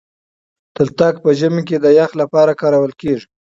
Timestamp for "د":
1.81-1.85